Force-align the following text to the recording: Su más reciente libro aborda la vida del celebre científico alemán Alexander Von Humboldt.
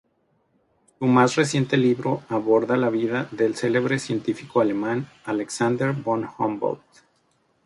Su 0.97 1.05
más 1.05 1.35
reciente 1.35 1.77
libro 1.77 2.23
aborda 2.27 2.75
la 2.75 2.89
vida 2.89 3.27
del 3.29 3.55
celebre 3.55 3.99
científico 3.99 4.59
alemán 4.59 5.07
Alexander 5.25 5.91
Von 5.93 6.27
Humboldt. 6.39 6.81